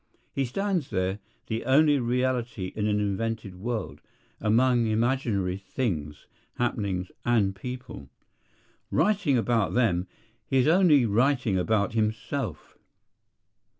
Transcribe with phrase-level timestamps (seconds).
[0.33, 4.01] He stands there, the only reality in an invented world,
[4.39, 8.09] among imaginary things, happenings, and people.
[8.89, 10.07] Writing about them,
[10.47, 12.79] he is only writing about himself.